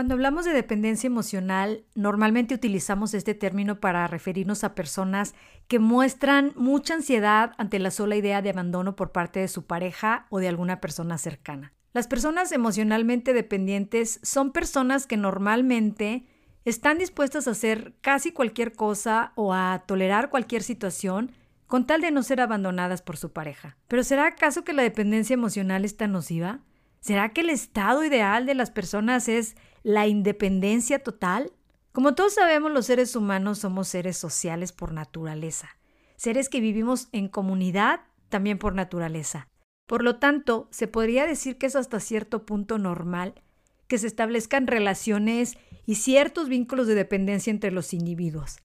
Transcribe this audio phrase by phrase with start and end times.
[0.00, 5.34] Cuando hablamos de dependencia emocional, normalmente utilizamos este término para referirnos a personas
[5.68, 10.24] que muestran mucha ansiedad ante la sola idea de abandono por parte de su pareja
[10.30, 11.74] o de alguna persona cercana.
[11.92, 16.24] Las personas emocionalmente dependientes son personas que normalmente
[16.64, 21.32] están dispuestas a hacer casi cualquier cosa o a tolerar cualquier situación
[21.66, 23.76] con tal de no ser abandonadas por su pareja.
[23.86, 26.60] Pero ¿será acaso que la dependencia emocional es tan nociva?
[27.00, 31.52] ¿Será que el estado ideal de las personas es la independencia total?
[31.92, 35.70] Como todos sabemos, los seres humanos somos seres sociales por naturaleza,
[36.16, 39.48] seres que vivimos en comunidad también por naturaleza.
[39.86, 43.34] Por lo tanto, se podría decir que es hasta cierto punto normal
[43.88, 48.58] que se establezcan relaciones y ciertos vínculos de dependencia entre los individuos.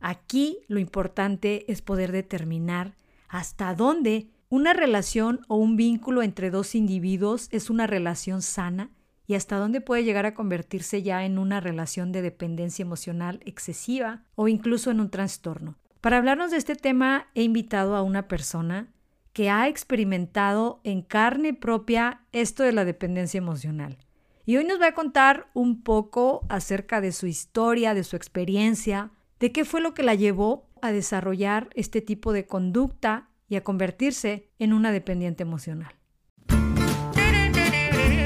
[0.00, 2.96] Aquí lo importante es poder determinar
[3.28, 8.90] hasta dónde una relación o un vínculo entre dos individuos es una relación sana
[9.26, 14.24] y hasta dónde puede llegar a convertirse ya en una relación de dependencia emocional excesiva
[14.34, 15.76] o incluso en un trastorno.
[16.00, 18.92] Para hablarnos de este tema he invitado a una persona
[19.32, 23.98] que ha experimentado en carne propia esto de la dependencia emocional.
[24.44, 29.12] Y hoy nos va a contar un poco acerca de su historia, de su experiencia,
[29.38, 33.64] de qué fue lo que la llevó a desarrollar este tipo de conducta y a
[33.64, 35.94] convertirse en una dependiente emocional.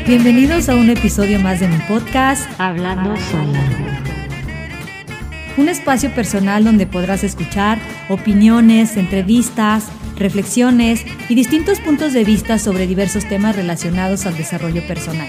[0.06, 3.60] Bienvenidos a un episodio más de mi podcast Hablando Sola.
[5.56, 12.86] Un espacio personal donde podrás escuchar opiniones, entrevistas, reflexiones y distintos puntos de vista sobre
[12.86, 15.26] diversos temas relacionados al desarrollo personal.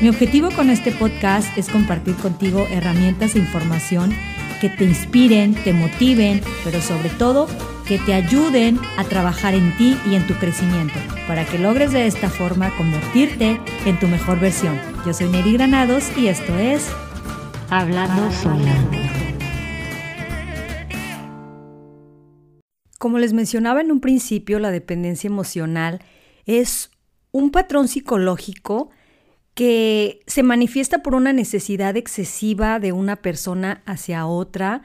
[0.00, 4.14] Mi objetivo con este podcast es compartir contigo herramientas e información
[4.60, 7.48] que te inspiren, te motiven, pero sobre todo
[7.86, 10.98] que te ayuden a trabajar en ti y en tu crecimiento,
[11.28, 14.78] para que logres de esta forma convertirte en tu mejor versión.
[15.06, 16.88] Yo soy Neri Granados y esto es
[17.70, 18.74] Hablando Sola.
[22.98, 26.00] Como les mencionaba en un principio, la dependencia emocional
[26.44, 26.90] es
[27.30, 28.90] un patrón psicológico
[29.54, 34.82] que se manifiesta por una necesidad excesiva de una persona hacia otra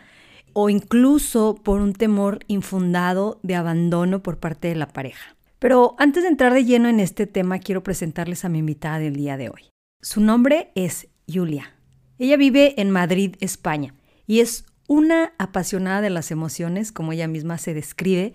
[0.54, 5.36] o incluso por un temor infundado de abandono por parte de la pareja.
[5.60, 9.16] Pero antes de entrar de lleno en este tema, quiero presentarles a mi invitada del
[9.16, 9.70] día de hoy.
[10.02, 11.76] Su nombre es Julia.
[12.18, 13.94] Ella vive en Madrid, España,
[14.26, 18.34] y es una apasionada de las emociones, como ella misma se describe,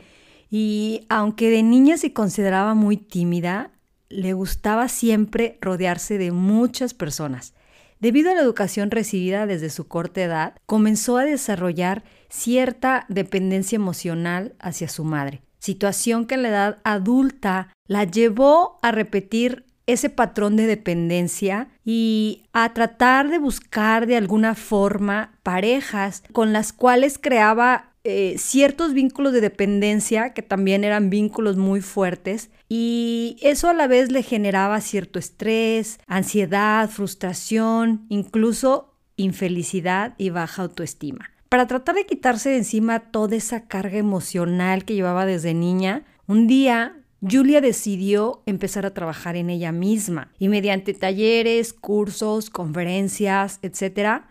[0.48, 3.72] y aunque de niña se consideraba muy tímida,
[4.08, 7.54] le gustaba siempre rodearse de muchas personas.
[7.98, 14.54] Debido a la educación recibida desde su corta edad, comenzó a desarrollar cierta dependencia emocional
[14.58, 20.56] hacia su madre, situación que en la edad adulta la llevó a repetir ese patrón
[20.56, 27.92] de dependencia y a tratar de buscar de alguna forma parejas con las cuales creaba
[28.08, 33.88] eh, ciertos vínculos de dependencia que también eran vínculos muy fuertes y eso a la
[33.88, 41.32] vez le generaba cierto estrés, ansiedad, frustración, incluso infelicidad y baja autoestima.
[41.48, 46.46] Para tratar de quitarse de encima toda esa carga emocional que llevaba desde niña, un
[46.46, 54.28] día Julia decidió empezar a trabajar en ella misma y mediante talleres, cursos, conferencias, etcétera,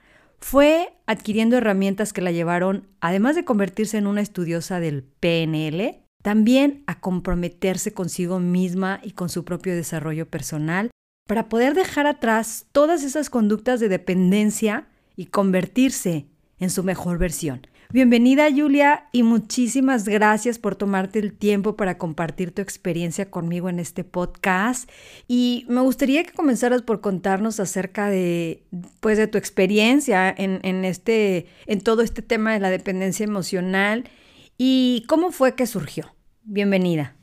[0.48, 6.84] fue adquiriendo herramientas que la llevaron, además de convertirse en una estudiosa del PNL, también
[6.86, 10.92] a comprometerse consigo misma y con su propio desarrollo personal
[11.28, 16.28] para poder dejar atrás todas esas conductas de dependencia y convertirse
[16.60, 17.66] en su mejor versión.
[17.92, 23.80] Bienvenida Julia y muchísimas gracias por tomarte el tiempo para compartir tu experiencia conmigo en
[23.80, 24.90] este podcast.
[25.28, 28.64] Y me gustaría que comenzaras por contarnos acerca de,
[29.00, 34.10] pues, de tu experiencia en, este, en todo este tema de la dependencia emocional
[34.58, 36.16] y cómo fue que surgió.
[36.44, 37.16] Bienvenida.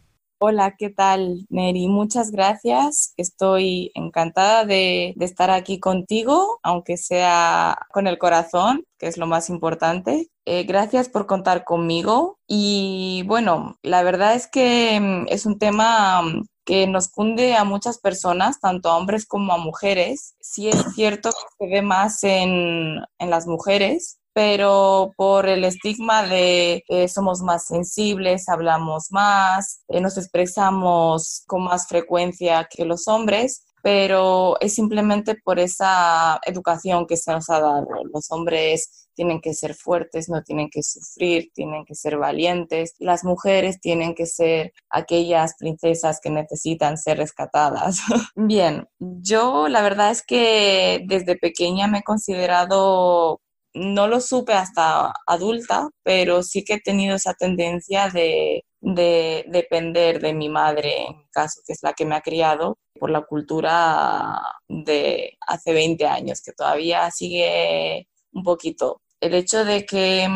[0.44, 1.86] Hola, ¿qué tal, Neri?
[1.86, 3.14] Muchas gracias.
[3.16, 9.48] Estoy encantada de, estar aquí contigo, aunque sea con el corazón, que es lo más
[9.50, 10.30] importante.
[10.44, 12.40] Eh, gracias por contar conmigo.
[12.48, 17.62] Y bueno, la verdad es que mm, es un tema mm, que nos cunde a
[17.62, 20.34] muchas personas, tanto a hombres como a mujeres.
[20.40, 26.22] Sí es cierto que se ve más en, en las mujeres, pero por el estigma
[26.26, 33.08] de que somos más sensibles, hablamos más, eh, nos expresamos con más frecuencia que los
[33.08, 37.86] hombres, pero es simplemente por esa educación que se nos ha dado.
[38.12, 42.94] Los hombres tienen que ser fuertes, no tienen que sufrir, tienen que ser valientes.
[42.98, 47.98] Las mujeres tienen que ser aquellas princesas que necesitan ser rescatadas.
[48.36, 53.40] Bien, yo la verdad es que desde pequeña me he considerado
[53.74, 60.34] no lo supe hasta adulta, pero sí que he tenido esa tendencia de, depender de
[60.34, 65.36] mi madre, en caso, que es la que me ha criado, por la cultura de
[65.46, 69.00] hace 20 años, que todavía sigue un poquito.
[69.20, 70.28] El hecho de que,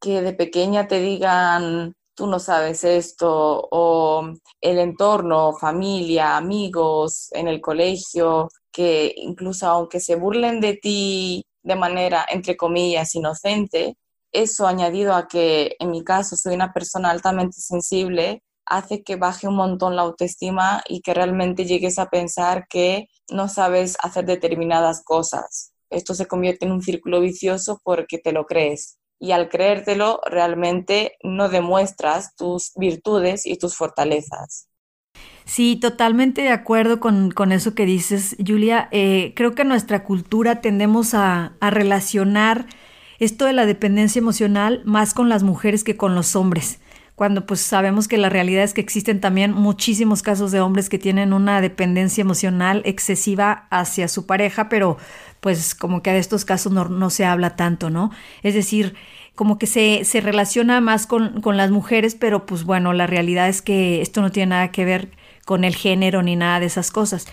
[0.00, 7.48] que de pequeña te digan tú no sabes esto, o el entorno, familia, amigos en
[7.48, 13.96] el colegio, que incluso aunque se burlen de ti de manera, entre comillas, inocente,
[14.32, 19.48] eso añadido a que en mi caso soy una persona altamente sensible, hace que baje
[19.48, 25.02] un montón la autoestima y que realmente llegues a pensar que no sabes hacer determinadas
[25.04, 25.72] cosas.
[25.90, 28.98] Esto se convierte en un círculo vicioso porque te lo crees.
[29.20, 34.68] Y al creértelo, realmente no demuestras tus virtudes y tus fortalezas.
[35.44, 38.88] Sí, totalmente de acuerdo con, eso que dices, Julia.
[38.92, 42.66] Eh, creo que nuestra cultura tendemos a, a relacionar
[43.18, 46.80] esto de la dependencia emocional más con las mujeres que con los hombres
[47.14, 50.98] cuando pues sabemos que la realidad es que existen también muchísimos casos de hombres que
[50.98, 54.96] tienen una dependencia emocional excesiva hacia su pareja, pero
[55.40, 58.10] pues como que de estos casos no, no se habla tanto, ¿no?
[58.42, 58.94] Es decir,
[59.34, 63.48] como que se, se relaciona más con, con, las mujeres, pero pues bueno, la realidad
[63.48, 65.10] es que esto no tiene nada que ver
[65.44, 67.26] con el género ni nada de esas cosas.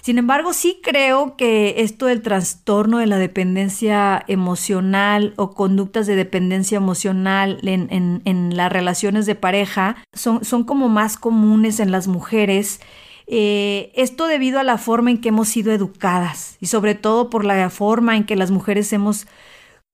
[0.00, 6.16] Sin embargo, sí creo que esto del trastorno de la dependencia emocional o conductas de
[6.16, 12.80] dependencia emocional en, las relaciones de pareja son, son, como más comunes en las mujeres.
[13.26, 17.44] Eh, esto debido a la forma en que hemos sido educadas y sobre todo por
[17.44, 19.26] la forma en que las mujeres hemos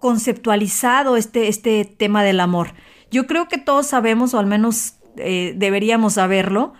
[0.04, 2.74] conceptualizado este, este tema del amor.
[3.10, 6.74] Yo creo que todos sabemos, o al menos eh, deberíamos saberlo,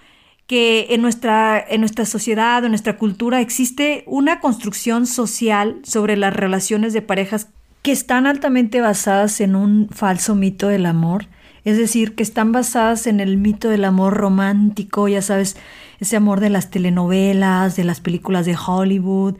[0.47, 6.37] que en nuestra, en nuestra sociedad, en nuestra cultura, existe una construcción social sobre las
[6.37, 7.49] relaciones de parejas
[7.81, 11.29] que están altamente basadas en un falso mito del amor,
[11.65, 15.57] es decir, que están basadas en el mito del amor romántico, ya sabes,
[15.99, 19.37] ese amor de las telenovelas, de las películas de Hollywood,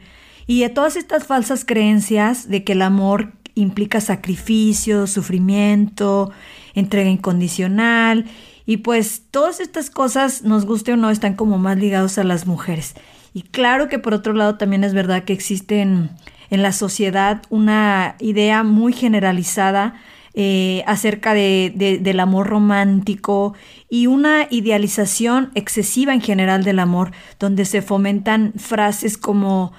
[0.47, 6.31] y de todas estas falsas creencias de que el amor implica sacrificio, sufrimiento,
[6.75, 8.25] entrega incondicional
[8.65, 12.45] y pues todas estas cosas, nos guste o no, están como más ligados a las
[12.45, 12.95] mujeres.
[13.33, 16.09] Y claro que por otro lado también es verdad que existe en,
[16.49, 19.95] la sociedad una idea muy generalizada
[20.35, 23.55] eh, acerca de, del amor romántico
[23.89, 29.73] y una idealización excesiva en general del amor, donde se fomentan frases como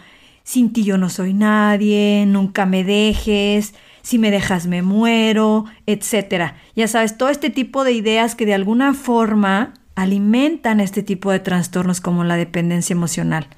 [0.47, 6.55] sin ti yo no soy nadie, nunca me dejes, si me dejas me muero, etcétera.
[6.77, 11.41] Ya sabes, todo este tipo de ideas que de alguna forma alimentan este tipo de
[11.41, 13.49] trastornos como la dependencia emocional.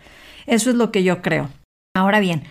[0.47, 1.51] Eso es lo que yo creo.
[1.95, 2.45] Ahora bien,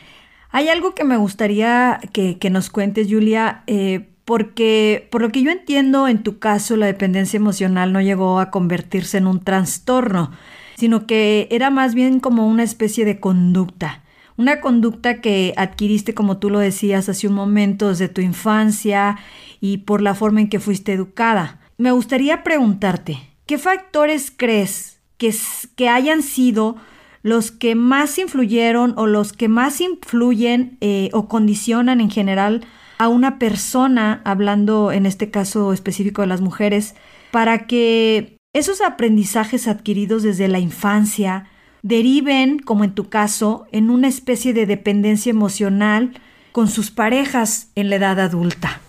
[0.52, 5.50] hay algo que me gustaría que, nos cuentes, Julia, eh, porque por lo que yo
[5.50, 10.30] entiendo, en tu caso la dependencia emocional no llegó a convertirse en un trastorno,
[10.76, 14.04] sino que era más bien como una especie de conducta.
[14.38, 19.18] Una conducta que adquiriste, como tú lo decías hace un momento, desde tu infancia
[19.60, 21.60] y por la forma en que fuiste educada.
[21.78, 25.34] Me gustaría preguntarte, ¿qué factores crees que,
[25.76, 26.78] que hayan sido
[27.24, 32.66] los que más influyeron o los que más influyen eh, o condicionan en general
[33.00, 36.96] a una persona, hablando en este caso específico de las mujeres,
[37.32, 41.50] para que esos aprendizajes adquiridos desde la infancia,
[41.82, 46.20] deriven, como en tu caso, en una especie de dependencia emocional
[46.52, 48.82] con sus parejas en la edad adulta?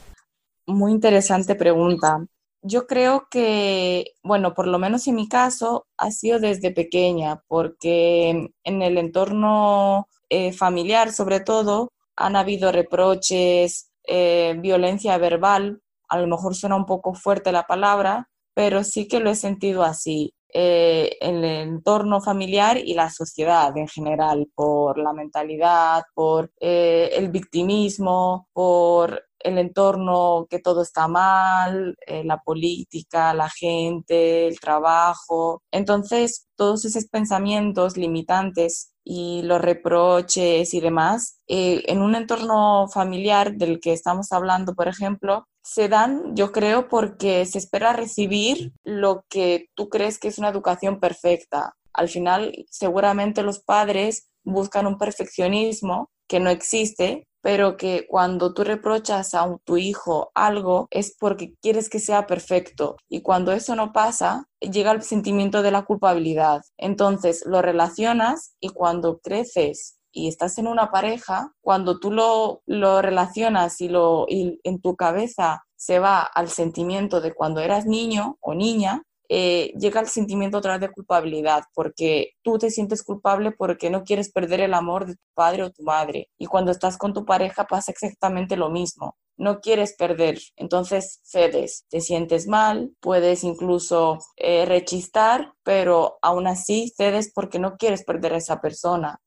[0.66, 2.26] Muy interesante pregunta.
[2.62, 8.50] Yo creo que, bueno, por lo menos en mi caso, ha sido desde pequeña, porque
[8.64, 16.26] en el entorno eh, familiar, sobre todo, han habido reproches, eh, violencia verbal, a lo
[16.26, 20.34] mejor suena un poco fuerte la palabra, pero sí que lo he sentido así.
[20.50, 27.30] Eh, el entorno familiar y la sociedad en general, por la mentalidad, por eh, el
[27.30, 35.62] victimismo, por el entorno que todo está mal, eh, la política, la gente, el trabajo.
[35.70, 43.80] Entonces, todos esos pensamientos limitantes y los reproches y demás, en un entorno familiar del
[43.80, 49.66] que estamos hablando, por ejemplo, se dan, yo creo, porque se espera recibir lo que
[49.74, 51.74] tú crees que es una educación perfecta.
[51.92, 58.64] Al final, seguramente los padres buscan un perfeccionismo que no existe, pero que cuando tú
[58.64, 63.92] reprochas a tu hijo algo es porque quieres que sea perfecto y cuando eso no
[63.92, 66.62] pasa, llega el sentimiento de la culpabilidad.
[66.76, 73.00] Entonces lo relacionas y cuando creces y estás en una pareja, cuando tú lo, lo
[73.02, 78.36] relacionas y, lo, y en tu cabeza se va al sentimiento de cuando eras niño
[78.40, 83.52] o niña, eh, llega el sentimiento otra vez de culpabilidad, porque tú te sientes culpable
[83.52, 86.30] porque no quieres perder el amor de tu padre o tu madre.
[86.38, 89.16] Y cuando estás con tu pareja pasa exactamente lo mismo.
[89.36, 96.92] No quieres perder, entonces cedes, te sientes mal, puedes incluso eh, rechistar, pero aún así
[96.96, 99.20] cedes porque no quieres perder a esa persona.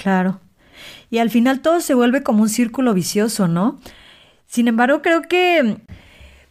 [0.00, 0.40] Claro.
[1.10, 3.78] Y al final todo se vuelve como un círculo vicioso, ¿no?
[4.46, 5.78] Sin embargo, creo que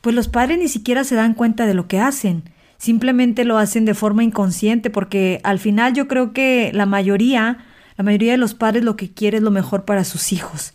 [0.01, 2.43] pues los padres ni siquiera se dan cuenta de lo que hacen
[2.77, 7.57] simplemente lo hacen de forma inconsciente, porque al final yo creo que la mayoría,
[7.97, 10.73] la mayoría de los padres lo que quiere es lo mejor para sus hijos.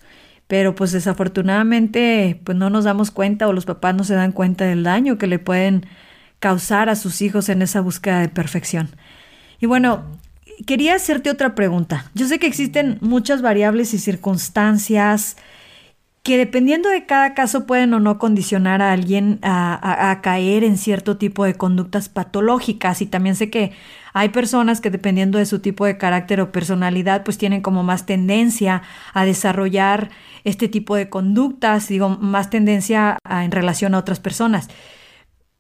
[0.49, 4.65] Pero pues desafortunadamente pues no nos damos cuenta o los papás no se dan cuenta
[4.65, 5.87] del daño que le pueden
[6.41, 8.91] causar a sus hijos en esa búsqueda de perfección.
[9.61, 10.05] Y bueno,
[10.67, 12.11] quería hacerte otra pregunta.
[12.15, 15.37] Yo sé que existen muchas variables y circunstancias
[16.23, 21.17] que dependiendo de cada caso pueden o no condicionar a alguien a, caer en cierto
[21.17, 23.73] tipo de conductas patológicas y también sé que
[24.13, 28.07] hay personas que dependiendo de su tipo de carácter o personalidad pues tienen como más
[28.07, 28.83] tendencia
[29.15, 30.11] a desarrollar
[30.45, 34.69] este tipo de conductas, digo, más tendencia en relación a otras personas.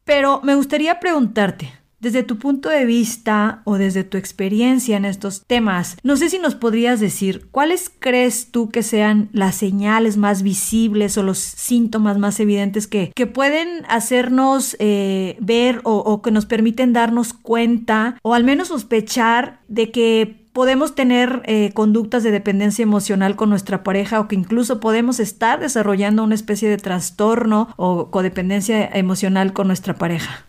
[0.05, 5.45] Pero me gustaría preguntarte, desde tu punto de vista o desde tu experiencia en estos
[5.47, 10.43] temas, no sé si nos podrías decir cuáles crees tú que sean las señales más
[10.43, 16.45] visibles o los síntomas más evidentes que, que pueden hacernos eh, ver o, que nos
[16.45, 22.83] permiten darnos cuenta o al menos sospechar de que podemos tener eh, conductas de dependencia
[22.83, 28.11] emocional con nuestra pareja o que incluso podemos estar desarrollando una especie de trastorno o
[28.11, 30.47] codependencia emocional con nuestra pareja.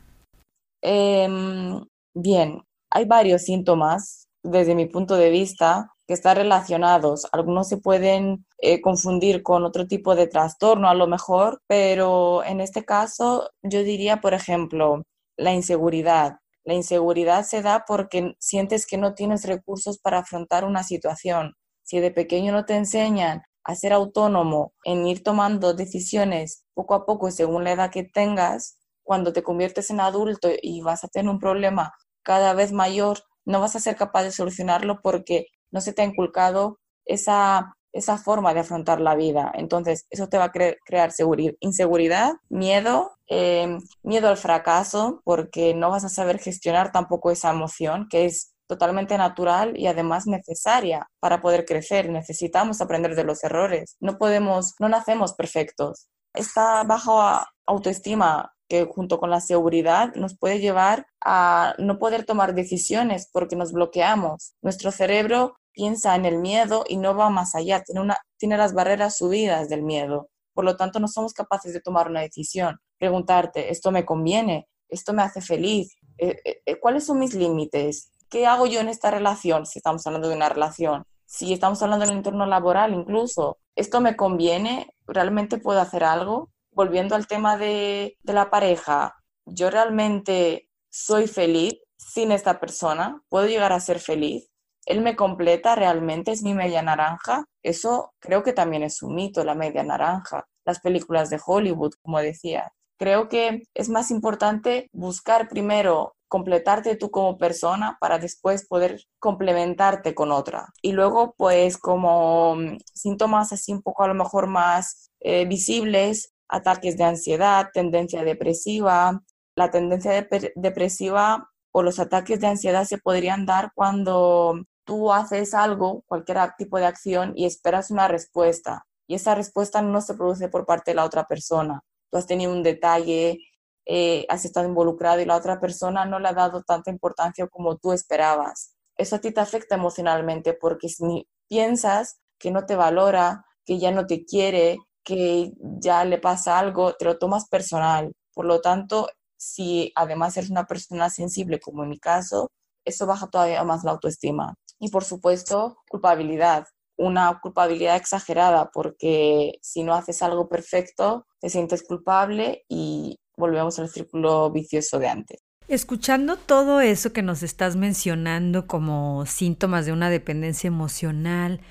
[0.86, 1.82] Em,
[2.14, 7.26] bien, hay varios síntomas desde mi punto de vista que están relacionados.
[7.32, 12.60] Algunos se pueden eh, confundir con otro tipo de trastorno a lo mejor, pero en
[12.60, 15.04] este caso yo diría, por ejemplo,
[15.38, 16.40] la inseguridad.
[16.66, 21.54] La inseguridad se da porque sientes que no tienes recursos para afrontar una situación.
[21.84, 27.06] Si de pequeño no te enseñan a ser autónomo, en ir tomando decisiones poco a
[27.06, 31.30] poco según la edad que tengas, cuando te conviertes en adulto y vas a tener
[31.30, 31.94] un problema
[32.24, 36.06] cada vez mayor, no vas a ser capaz de solucionarlo porque no se te ha
[36.06, 39.52] inculcado esa, esa forma de afrontar la vida.
[39.56, 41.12] Entonces, eso te va a crear
[41.60, 48.08] inseguridad, miedo, em, miedo al fracaso, porque no vas a saber gestionar tampoco esa emoción,
[48.10, 52.10] que es totalmente natural y además necesaria para poder crecer.
[52.10, 53.98] Necesitamos aprender de los errores.
[54.00, 56.08] No podemos, no nacemos perfectos.
[56.34, 62.56] Esta baja autoestima que junto con la seguridad nos puede llevar a no poder tomar
[62.56, 64.54] decisiones porque nos bloqueamos.
[64.62, 68.74] Nuestro cerebro piensa en el miedo y no va más allá, tiene, una, tiene las
[68.74, 70.30] barreras subidas del miedo.
[70.54, 72.80] Por lo tanto, no somos capaces de tomar una decisión.
[72.98, 74.68] Preguntarte, ¿esto me conviene?
[74.88, 75.96] ¿Esto me hace feliz?
[76.18, 78.12] Eh, eh, eh, ¿Cuáles son mis límites?
[78.30, 79.66] ¿Qué hago yo en esta relación?
[79.66, 81.04] Si estamos hablando de una relación.
[81.26, 83.58] Si estamos hablando del entorno laboral incluso.
[83.76, 84.93] ¿Esto me conviene?
[85.08, 86.54] ¿Realmente puedo hacer algo?
[86.76, 93.72] volviendo al tema de, la pareja, yo realmente soy feliz sin esta persona, puedo llegar
[93.72, 94.50] a ser feliz.
[94.86, 97.46] Él me completa realmente, es mi media naranja.
[97.62, 100.46] Eso creo que también es un mito, la media naranja.
[100.66, 102.74] Las películas de Hollywood, como decía.
[102.98, 110.16] Creo que es más importante buscar primero completarte tú como persona para después poder complementarte
[110.16, 110.68] con otra.
[110.82, 116.34] Y luego, pues como mm, síntomas así un poco a lo mejor más eh, visibles,
[116.48, 119.22] ataques de ansiedad, tendencia depresiva.
[119.56, 126.04] La tendencia depresiva o los ataques de ansiedad se podrían dar cuando tú haces algo,
[126.08, 128.86] cualquier tipo de acción, y esperas una respuesta.
[129.08, 131.82] Y esa respuesta no se produce por parte de la otra persona.
[132.12, 133.40] Tú has tenido un detalle,
[133.86, 137.78] eh, has estado involucrado y la otra persona no le ha dado tanta importancia como
[137.78, 138.76] tú esperabas.
[138.96, 143.92] Eso a ti te afecta emocionalmente porque si piensas que no te valora, que ya
[143.92, 148.14] no te quiere, que ya le pasa algo, te lo tomas personal.
[148.34, 152.52] Por lo tanto, si además eres una persona sensible, como en mi caso,
[152.86, 154.56] eso baja todavía más la autoestima.
[154.80, 156.68] Y por supuesto, culpabilidad.
[156.98, 163.90] Una culpabilidad exagerada, porque si no haces algo perfecto, te sientes culpable y volvemos al
[163.90, 165.40] círculo vicioso de antes.
[165.68, 171.62] Escuchando todo eso que nos estás mencionando como síntomas de una dependencia emocional,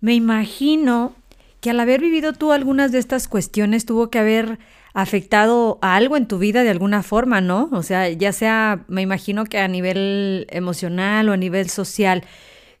[0.00, 1.14] me imagino
[1.60, 4.58] que al haber vivido tú algunas de estas cuestiones tuvo que haber
[4.94, 7.68] afectado a algo en tu vida de alguna forma, ¿no?
[7.72, 12.24] O sea, ya sea, me imagino que a nivel emocional o a nivel social.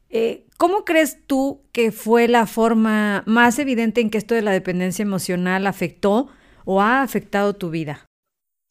[0.08, 4.52] Eh, ¿Cómo crees tú que fue la forma más evidente en que esto de la
[4.52, 6.28] dependencia emocional afectó
[6.64, 8.06] o ha afectado tu vida?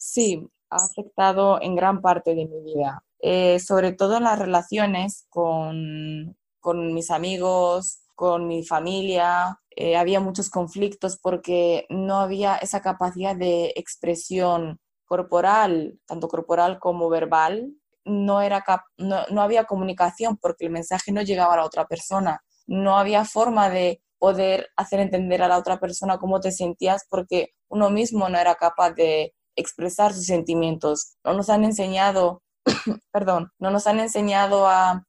[0.06, 5.26] Sí, ha afectado en gran parte de mi vida, eh, sobre todo en las relaciones
[5.30, 9.60] con, con mis amigos, con mi familia.
[9.76, 17.10] Eh, había muchos conflictos porque no había esa capacidad de expresión corporal, tanto corporal como
[17.10, 17.74] verbal.
[18.06, 18.64] No, era
[18.98, 22.44] no, no había comunicación porque el mensaje no llegaba a la otra persona.
[22.68, 27.56] No había forma de poder hacer entender a la otra persona cómo te sentías porque
[27.70, 31.16] uno mismo no era capaz de expresar sus sentimientos.
[31.24, 32.42] No nos han enseñado,
[33.12, 35.04] perdón, no nos han enseñado a,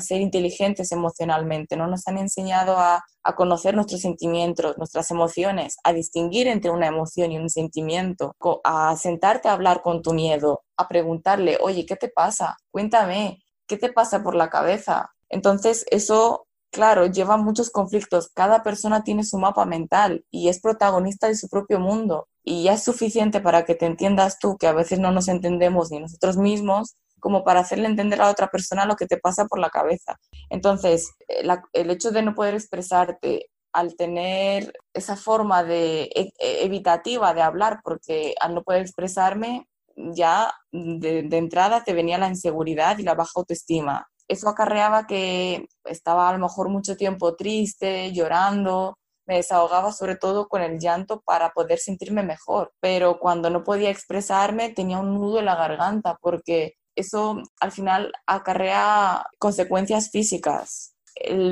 [0.00, 3.02] ser inteligentes emocionalmente, no nos han enseñado a,
[3.36, 8.34] conocer nuestros sentimientos, nuestras emociones, a distinguir entre una emoción y un sentimiento,
[8.64, 12.56] a sentarte a hablar con tu miedo, a preguntarle, oye, ¿qué te pasa?
[12.72, 15.10] Cuéntame, ¿qué te pasa por la cabeza?
[15.28, 18.30] Entonces, eso Claro, lleva muchos conflictos.
[18.32, 22.28] Cada persona tiene su mapa mental y es protagonista de su propio mundo.
[22.42, 25.90] Y ya es suficiente para que te entiendas tú, que a veces no nos entendemos
[25.90, 29.58] ni nosotros mismos, como para hacerle entender a otra persona lo que te pasa por
[29.58, 30.18] la cabeza.
[30.48, 36.64] Entonces, eh, el hecho de no poder expresarte al tener esa forma de e, e,
[36.64, 42.28] evitativa de hablar, porque al no poder expresarme, ya de, de entrada te venía la
[42.28, 48.12] inseguridad y la baja autoestima eso acarreaba que estaba a lo mejor mucho tiempo triste,
[48.12, 48.96] llorando,
[49.30, 53.88] me desahogaba sobre todo con el llanto para poder sentirme mejor, pero cuando no podía
[53.88, 60.96] expresarme tenía un nudo en la garganta porque eso al final acarrea consecuencias físicas.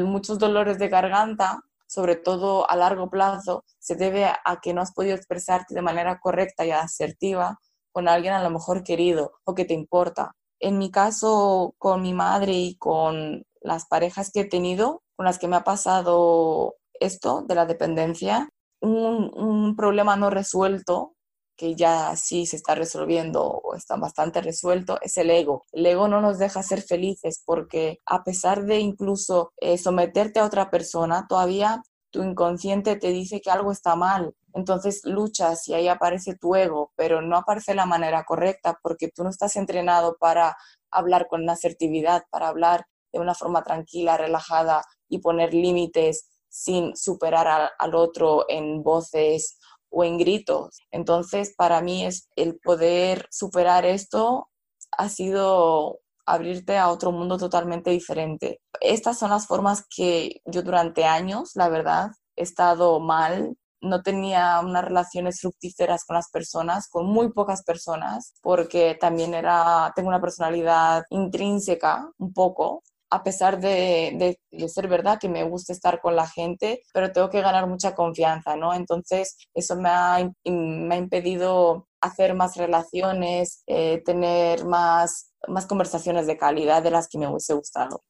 [0.04, 4.92] muchos dolores de garganta, sobre todo a largo plazo, se debe a que no has
[4.92, 7.61] podido expresarte de manera correcta y asertiva
[7.92, 12.12] con alguien a lo mejor querido o que te importa en mi caso con mi
[12.12, 17.43] madre y con las parejas que he tenido, con las que me ha pasado esto
[17.47, 18.49] de la dependencia,
[18.81, 21.14] un, problema no resuelto
[21.57, 25.65] que ya sí se está resolviendo o está bastante resuelto, es el ego.
[25.73, 30.45] El ego no nos deja ser felices porque a pesar de incluso eh, someterte a
[30.45, 35.89] otra persona, todavía tu inconsciente te dice que algo está mal entonces luchas y ahí
[35.89, 40.56] aparece tu ego, pero no aparece la manera correcta porque tú no estás entrenado para
[40.91, 47.71] hablar con asertividad, para hablar de una forma tranquila, relajada y poner límites sin superar
[47.78, 49.58] al otro en voces
[49.91, 50.78] o en gritos.
[50.91, 54.49] Entonces, para mí es el poder superar esto
[54.97, 58.61] ha sido abrirte a otro mundo totalmente diferente.
[58.80, 64.61] Estas son las formas que yo durante años, la verdad, he estado mal, no tenía
[64.61, 70.21] unas relaciones fructíferas con las personas, con muy pocas personas, porque también era, tengo una
[70.21, 76.26] personalidad intrínseca un poco, a pesar de, ser verdad que me gusta estar con la
[76.26, 78.75] gente, pero tengo que ganar mucha confianza, ¿no?
[78.75, 86.82] Entonces, eso me ha, impedido hacer más relaciones, eh, tener más, más conversaciones de calidad
[86.82, 88.02] de las que me hubiese gustado.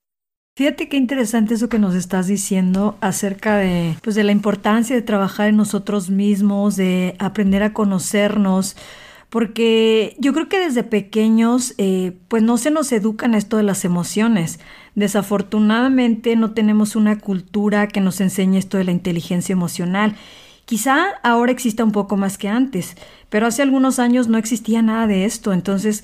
[0.56, 5.02] Fíjate qué interesante eso que nos estás diciendo acerca de, pues, de la importancia de
[5.02, 8.76] trabajar en nosotros mismos, de aprender a conocernos,
[9.28, 13.84] porque yo creo que desde pequeños eh, pues no se nos educan esto de las
[13.84, 14.58] emociones.
[14.98, 20.16] Desafortunadamente no tenemos una cultura que nos enseñe esto de la inteligencia emocional.
[20.64, 22.96] Quizá ahora exista un poco más que antes,
[23.28, 25.52] pero hace algunos años no existía nada de esto.
[25.52, 26.02] Entonces,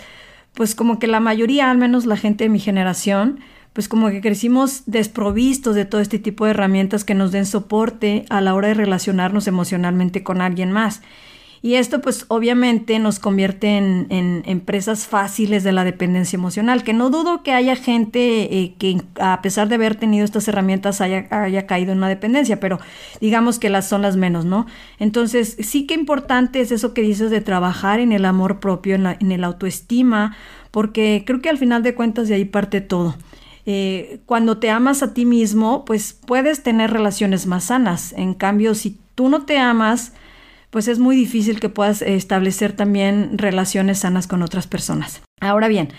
[0.52, 3.40] pues como que la mayoría, al menos la gente de mi generación,
[3.72, 8.24] pues como que crecimos desprovistos de todo este tipo de herramientas que nos den soporte
[8.30, 11.02] a la hora de relacionarnos emocionalmente con alguien más.
[11.64, 17.08] Y esto pues obviamente nos convierte en, empresas fáciles de la dependencia emocional, que no
[17.08, 21.66] dudo que haya gente eh, que a pesar de haber tenido estas herramientas haya, haya,
[21.66, 22.80] caído en una dependencia, pero
[23.18, 24.66] digamos que las son las menos, ¿no?
[24.98, 29.06] Entonces sí que importante es eso que dices de trabajar en el amor propio, en,
[29.06, 30.36] en el autoestima,
[30.70, 33.16] porque creo que al final de cuentas de ahí parte todo.
[33.64, 38.12] Eh, cuando te amas a ti mismo, pues puedes tener relaciones más sanas.
[38.18, 40.12] En cambio, si tú no te amas,
[40.74, 45.22] pues es muy difícil que puedas establecer también relaciones sanas con otras personas.
[45.40, 45.90] Ahora bien,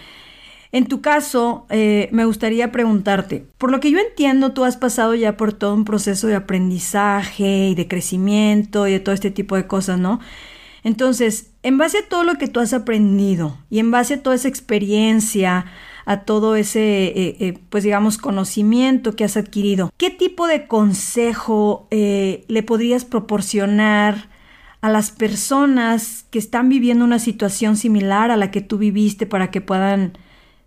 [0.74, 5.16] en tu caso, eh, me gustaría preguntarte, por lo que yo entiendo, tú has pasado
[5.16, 9.56] ya por todo un proceso de aprendizaje y de crecimiento y de todo este tipo
[9.56, 10.20] de cosas, ¿no?
[10.84, 14.36] Entonces, en base a todo lo que tú has aprendido y en base a toda
[14.36, 15.68] esa experiencia,
[16.06, 21.88] a todo ese, eh, eh, pues digamos, conocimiento que has adquirido, ¿qué tipo de consejo
[21.92, 24.35] le podrías proporcionar
[24.86, 29.50] a las personas que están viviendo una situación similar a la que tú viviste para
[29.50, 30.16] que puedan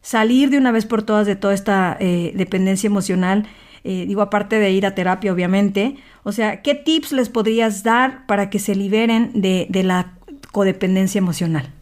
[0.03, 3.47] salir de una vez por todas de toda esta dependencia emocional?
[3.85, 5.97] digo, aparte de ir a terapia, obviamente.
[6.25, 10.19] O sea, ¿qué tips les podrías dar para que se liberen de, de la
[10.51, 11.73] codependencia emocional?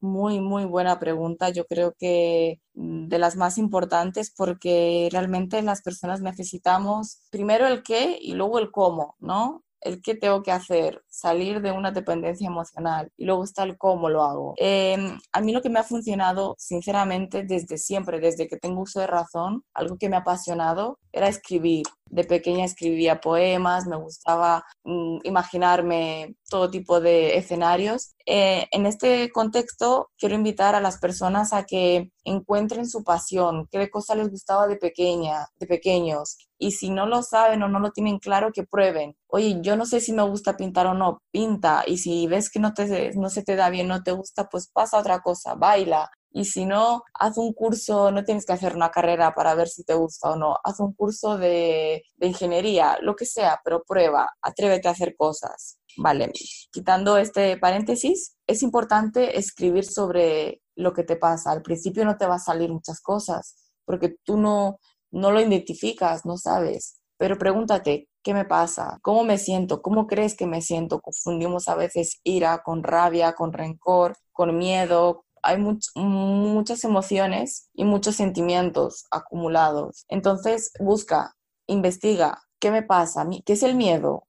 [0.00, 1.50] Muy, muy buena pregunta.
[1.50, 7.84] Yo creo que mm, de las más importantes porque realmente las personas necesitamos primero el
[7.84, 9.64] qué y luego el cómo, ¿no?
[9.84, 14.08] el qué tengo que hacer, salir de una dependencia emocional y luego está el cómo
[14.08, 14.54] lo hago.
[14.56, 19.00] Em, a mí lo que me ha funcionado, sinceramente, desde siempre, desde que tengo uso
[19.00, 21.84] de razón, algo que me ha apasionado era escribir.
[22.06, 28.14] De pequeña escribía poemas, me gustaba mm, imaginarme todo tipo de escenarios.
[28.26, 33.90] Eh, en este contexto, quiero invitar a las personas a que encuentren su pasión, qué
[33.90, 36.38] cosa les gustaba de pequeña, de pequeños.
[36.58, 39.16] Y si no lo saben o no lo tienen claro, que prueben.
[39.26, 41.84] Oye, yo no sé si me gusta pintar o no, pinta.
[41.86, 44.68] Y si ves que no, te, no se te da bien, no te gusta, pues
[44.72, 48.90] pasa otra cosa, baila, y si no, haz un curso, no tienes que hacer una
[48.90, 53.14] carrera para ver si te gusta o no, haz un curso de, de ingeniería, lo
[53.14, 55.78] que sea, pero prueba, atrévete a hacer cosas.
[55.96, 56.32] Vale,
[56.72, 61.52] quitando este paréntesis, es importante escribir sobre lo que te pasa.
[61.52, 64.80] Al principio no te va a salir muchas cosas porque tú no,
[65.12, 67.00] no lo identificas, no sabes.
[67.16, 68.98] Pero pregúntate, ¿qué me pasa?
[69.02, 69.82] ¿Cómo me siento?
[69.82, 71.00] ¿Cómo crees que me siento?
[71.00, 78.16] Confundimos a veces ira con rabia, con rencor, con miedo, hay muchas emociones y muchos
[78.16, 80.06] sentimientos acumulados.
[80.08, 83.26] Entonces, busca, investiga, ¿qué me pasa?
[83.44, 84.26] ¿Qué es el miedo?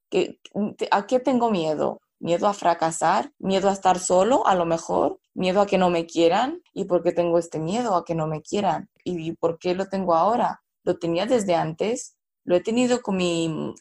[0.91, 2.01] ¿A qué tengo miedo?
[2.19, 3.31] ¿Miedo a fracasar?
[3.39, 5.19] ¿Miedo a estar solo, a lo mejor?
[5.33, 6.61] ¿Miedo a que no me quieran?
[6.73, 8.89] ¿Y por qué tengo este miedo a que no me quieran?
[9.05, 10.63] ¿Y por qué lo tengo ahora?
[10.83, 12.14] ¿Lo tenía desde antes?
[12.45, 13.17] ¿Lo he tenido con,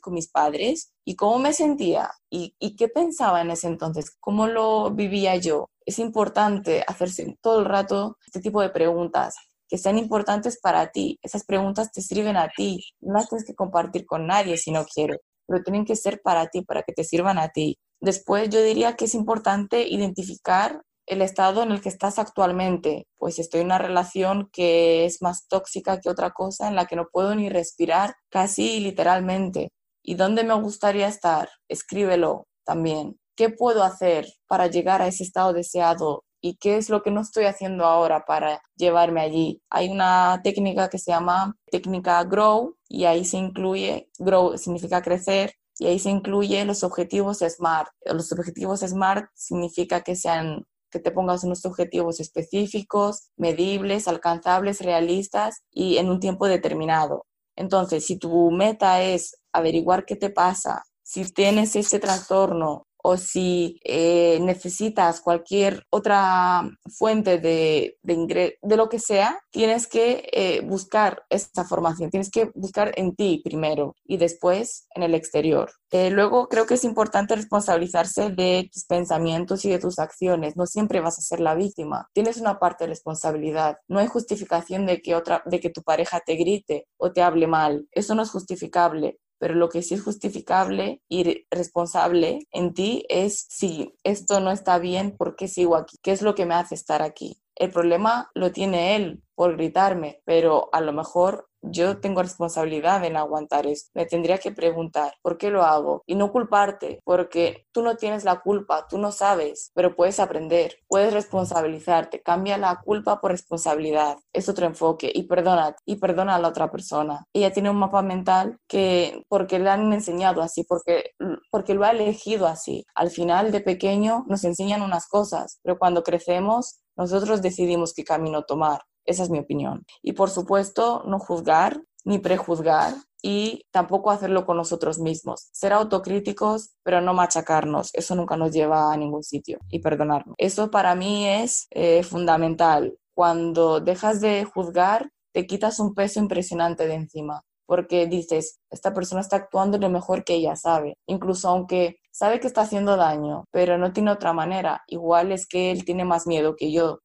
[0.00, 0.92] con mis padres?
[1.05, 2.11] ¿Y cómo me sentía?
[2.31, 4.11] ¿Y, ¿Y qué pensaba en ese entonces?
[4.20, 5.68] ¿Cómo lo vivía yo?
[5.87, 9.37] es importante hacerse todo el rato este tipo de preguntas
[9.68, 11.18] que sean importantes para ti.
[11.22, 12.85] Esas preguntas te sirven a ti.
[13.00, 16.48] No las tienes que compartir con nadie si no quieres, pero tienen que ser para
[16.48, 17.79] ti, para que te sirvan a ti.
[18.00, 23.07] Después yo diría que es importante identificar el estado en el que estás actualmente.
[23.17, 26.97] Pues estoy en una relación que es más tóxica que otra cosa, en la que
[26.97, 29.73] no puedo ni respirar, casi literalmente.
[30.03, 31.49] ¿Y dónde me gustaría estar?
[31.69, 33.19] Escríbelo también.
[33.37, 36.25] ¿Qué puedo hacer para llegar a ese estado deseado?
[36.40, 39.62] ¿Y qué es lo que no estoy haciendo ahora para llevarme allí?
[39.71, 45.55] Hay una técnica que se llama técnica GROW y ahí se incluye, GROW significa crecer,
[45.79, 47.88] y ahí se incluye los objetivos SMART.
[48.05, 55.64] Los objetivos SMART significa que sean que te pongas unos objetivos específicos, medibles, alcanzables, realistas
[55.72, 57.26] y en un tiempo determinado.
[57.57, 63.79] Entonces, si tu meta es averiguar qué te pasa, si tienes este trastorno o si
[63.85, 71.23] eh, necesitas cualquier otra fuente de, de, de, lo que sea, tienes que eh, buscar
[71.29, 75.71] esta formación, tienes que buscar en ti primero y después en el exterior.
[75.90, 80.57] Eh, luego creo que es importante responsabilizarse de tus pensamientos y de tus acciones.
[80.57, 82.09] No siempre vas a ser la víctima.
[82.14, 83.77] Tienes una parte de responsabilidad.
[83.87, 87.47] No hay justificación de que, otra, de que tu pareja te grite o te hable
[87.47, 87.87] mal.
[87.93, 93.47] Eso no es justificable pero lo que sí es justificable y responsable en ti es
[93.49, 95.97] si esto no está bien, ¿por qué sigo aquí?
[96.03, 97.40] ¿Qué es lo que me hace estar aquí?
[97.55, 103.16] El problema lo tiene él por gritarme, pero a lo mejor yo tengo responsabilidad en
[103.16, 103.90] aguantar esto.
[103.94, 108.24] Me tendría que preguntar por qué lo hago y no culparte, porque tú no tienes
[108.24, 114.16] la culpa, tú no sabes, pero puedes aprender, puedes responsabilizarte, cambia la culpa por responsabilidad.
[114.33, 117.27] Es otro enfoque y perdona y perdona a la otra persona.
[117.33, 121.12] Ella tiene un mapa mental que porque le han enseñado así, porque
[121.50, 122.85] porque lo ha elegido así.
[122.94, 128.42] Al final de pequeño nos enseñan unas cosas, pero cuando crecemos nosotros decidimos qué camino
[128.44, 128.83] tomar.
[129.05, 129.85] Esa es mi opinión.
[130.03, 135.49] Y por supuesto, no juzgar ni prejuzgar y tampoco hacerlo con nosotros mismos.
[135.53, 137.90] Ser autocríticos, pero no machacarnos.
[137.95, 140.35] Eso nunca nos lleva a ningún sitio y perdonarnos.
[140.38, 142.99] Eso para mí es eh, fundamental.
[143.14, 149.21] Cuando dejas de juzgar, te quitas un peso impresionante de encima porque dices, esta persona
[149.21, 153.79] está actuando lo mejor que ella sabe, incluso aunque sabe que está haciendo daño, pero
[153.79, 157.01] no tiene otra manera, igual es que él tiene más miedo que yo,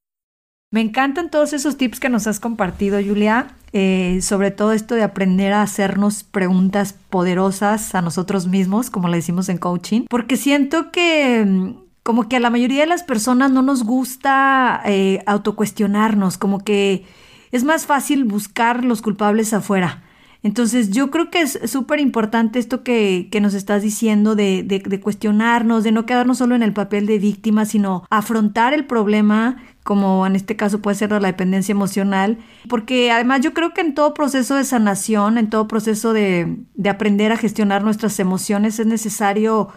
[0.71, 5.03] me encantan todos esos tips que nos has compartido, Julia, eh, sobre todo esto de
[5.03, 10.91] aprender a hacernos preguntas poderosas a nosotros mismos, como le decimos en coaching, porque siento
[10.91, 16.37] que mm, como que a la mayoría de las personas no nos gusta eh, autocuestionarnos,
[16.37, 17.05] como que
[17.51, 20.03] es más fácil buscar los culpables afuera.
[20.41, 24.79] Entonces yo creo que es súper importante esto que, que, nos estás diciendo de, de,
[24.79, 29.57] de, cuestionarnos, de no quedarnos solo en el papel de víctima, sino afrontar el problema,
[29.83, 32.37] como en este caso puede ser la dependencia emocional,
[32.69, 36.89] porque además yo creo que en todo proceso de sanación, en todo proceso de, de
[36.89, 39.69] aprender a gestionar nuestras emociones es necesario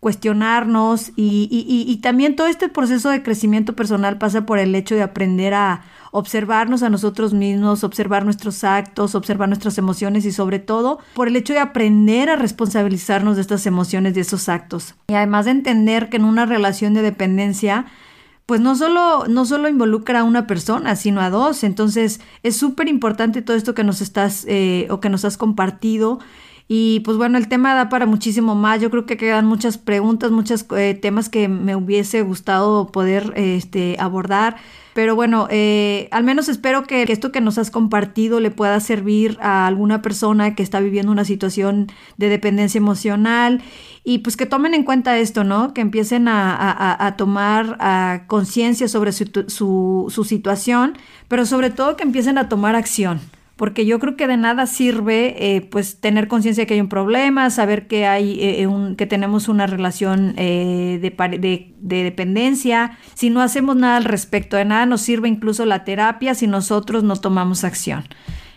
[0.00, 4.94] cuestionarnos y, y, y, también todo este proceso de crecimiento personal pasa por el hecho
[4.94, 10.58] de aprender a observarnos a nosotros mismos, observar nuestros actos, observar nuestras emociones y sobre
[10.58, 14.94] todo por el hecho de aprender a responsabilizarnos de estas emociones, de esos actos.
[15.08, 17.86] Y además de entender que en una relación de dependencia,
[18.46, 21.62] pues no solo, no solo involucra a una persona, sino a dos.
[21.62, 26.18] Entonces es súper importante todo esto que nos estás eh, o que nos has compartido.
[26.72, 28.80] Y pues bueno, el tema da para muchísimo más.
[28.80, 33.96] Yo creo que quedan muchas preguntas, muchos eh, temas que me hubiese gustado poder este,
[33.98, 34.54] abordar.
[34.94, 39.36] Pero bueno, eh, al menos espero que esto que nos has compartido le pueda servir
[39.40, 43.62] a alguna persona que está viviendo una situación de dependencia emocional
[44.04, 45.74] y pues que tomen en cuenta esto, ¿no?
[45.74, 52.48] Que empiecen a, tomar conciencia sobre su, su situación, pero sobre todo que empiecen a
[52.48, 53.20] tomar acción
[53.60, 56.88] porque yo creo que de nada sirve eh, pues tener conciencia de que hay un
[56.88, 62.96] problema, saber que hay eh, un, que tenemos una relación eh, de, de, de, dependencia,
[63.12, 67.04] si no hacemos nada al respecto, de nada nos sirve incluso la terapia si nosotros
[67.04, 68.04] no tomamos acción.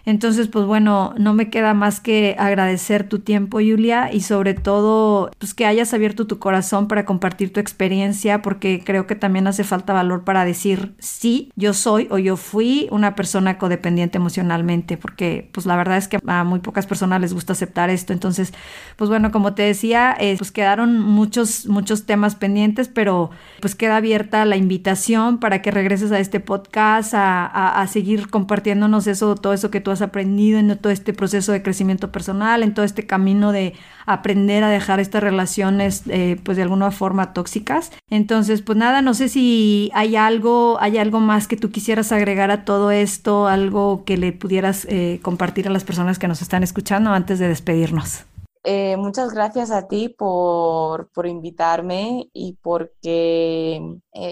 [0.06, 5.32] Entonces, pues bueno, no me queda más que agradecer tu tiempo, Julia, y sobre todo,
[5.40, 9.64] pues que hayas abierto tu corazón para compartir tu experiencia, porque creo que también hace
[9.64, 15.50] falta valor para decir, sí, yo soy o yo fui una persona codependiente emocionalmente, porque
[15.54, 18.12] pues la verdad es que a muy pocas personas les gusta aceptar esto.
[18.12, 18.54] Entonces,
[18.98, 23.30] pues bueno, como te decía, eh, pues quedaron muchos, muchos temas pendientes, pero
[23.62, 28.30] pues queda abierta la invitación para que regreses a este podcast, a, a, a seguir
[28.30, 32.64] compartiéndonos eso, todo eso que tú has aprendido en todo este proceso de crecimiento personal,
[32.64, 33.74] en todo este camino de
[34.06, 37.92] aprender a dejar estas relaciones eh, pues de alguna forma tóxicas.
[38.10, 42.52] Entonces, pues nada, no sé si hay algo, hay algo más que tú quisieras agregar
[42.52, 46.64] a todo esto, algo que le pudieras eh, compartir a las personas que nos están
[46.64, 48.26] escuchando antes de despedirnos.
[48.66, 53.82] Eh, muchas gracias a ti por, por invitarme y porque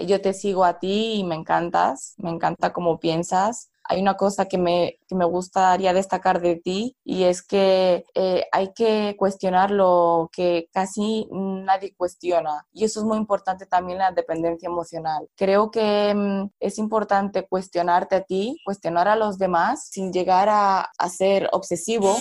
[0.06, 4.46] yo te sigo a ti y me encantas, me encanta cómo piensas hay una cosa
[4.46, 9.70] que me, que me gustaría destacar de ti y es que eh, hay que cuestionar
[9.70, 15.28] lo que casi nadie cuestiona y eso es muy importante también la dependencia emocional.
[15.36, 20.90] Creo que mm, es importante cuestionarte a ti, cuestionar a los demás sin llegar a,
[20.98, 22.16] a ser obsesivo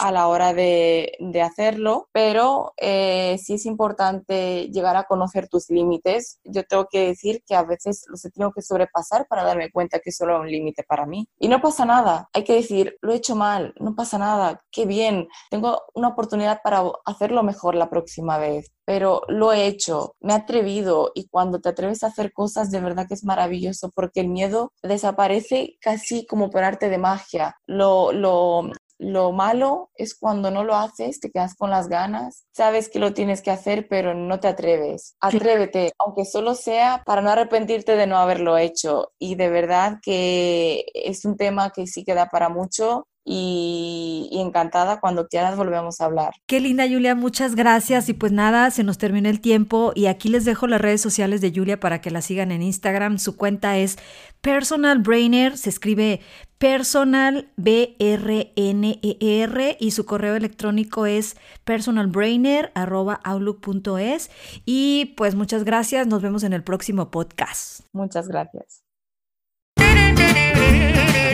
[0.00, 5.70] a la hora de, de hacerlo, pero eh, sí es importante llegar a conocer tus
[5.70, 6.40] límites.
[6.44, 10.00] Yo tengo que decir que a veces los he tenido que sobrepasar para darme cuenta
[10.00, 11.28] que solo hay un límite para mí.
[11.38, 14.86] Y no pasa nada, hay que decir, lo he hecho mal, no pasa nada, qué
[14.86, 20.32] bien, tengo una oportunidad para hacerlo mejor la próxima vez, pero lo he hecho, me
[20.32, 24.20] he atrevido y cuando te atreves a hacer cosas de verdad que es maravilloso porque
[24.20, 27.56] el miedo desaparece casi como por arte de magia.
[27.66, 32.88] Lo, lo, lo malo es cuando no lo haces, te quedas con las ganas, sabes
[32.88, 35.16] que lo tienes que hacer, pero no te atreves.
[35.20, 39.12] Atrévete, aunque solo sea para no arrepentirte de no haberlo hecho.
[39.18, 44.98] Y de verdad que es un tema que sí queda para mucho y, y, encantada
[45.00, 46.32] cuando quieras volvemos a hablar.
[46.46, 50.30] Qué linda Julia, muchas gracias y pues nada, se nos terminó el tiempo y aquí
[50.30, 53.18] les dejo las redes sociales de Julia para que la sigan en Instagram.
[53.18, 53.98] Su cuenta es
[54.40, 56.22] Personal Brainer, se escribe
[56.56, 64.30] Personal B R N E R y su correo electrónico es personalbrainer@outlook.es
[64.64, 67.82] y pues muchas gracias, nos vemos en el próximo podcast.
[67.92, 68.87] Muchas gracias.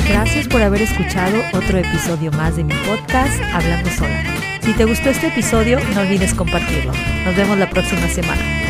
[0.08, 4.22] Gracias por haber escuchado otro episodio más de mi podcast Hablando Sola.
[4.60, 6.92] Si te gustó este episodio, no olvides compartirlo.
[7.24, 8.63] Nos vemos la próxima semana.